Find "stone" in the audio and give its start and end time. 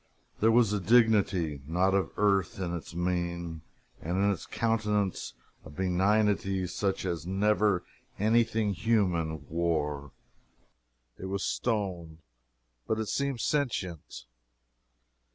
11.43-12.17